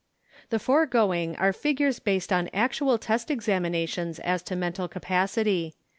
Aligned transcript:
The 0.49 0.57
foregoing 0.57 1.35
are 1.35 1.53
figures 1.53 1.99
based 1.99 2.33
on 2.33 2.49
actual 2.55 2.97
test 2.97 3.27
examina 3.27 3.87
tions 3.87 4.17
as 4.21 4.41
to 4.41 4.55
mental 4.55 4.87
capacity. 4.87 5.75